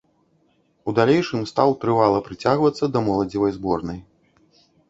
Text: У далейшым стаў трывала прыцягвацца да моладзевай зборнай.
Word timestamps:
У 0.91 0.95
далейшым 0.99 1.43
стаў 1.51 1.75
трывала 1.85 2.23
прыцягвацца 2.31 2.83
да 2.95 2.99
моладзевай 3.09 3.51
зборнай. 3.59 3.99